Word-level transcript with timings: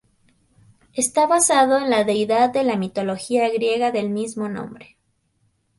Está 0.93 1.27
basado 1.27 1.77
en 1.77 1.91
la 1.91 2.03
deidad 2.03 2.49
de 2.49 2.63
la 2.63 2.75
mitología 2.75 3.47
griega 3.53 3.91
del 3.91 4.09
mismo 4.09 4.49
nombre. 4.49 4.97